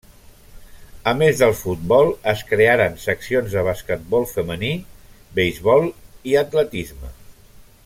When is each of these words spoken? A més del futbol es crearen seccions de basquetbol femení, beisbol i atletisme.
A 1.09 1.11
més 1.19 1.41
del 1.41 1.51
futbol 1.59 2.09
es 2.33 2.41
crearen 2.53 2.97
seccions 3.03 3.53
de 3.57 3.63
basquetbol 3.69 4.27
femení, 4.33 4.73
beisbol 5.37 5.87
i 6.33 6.35
atletisme. 6.45 7.13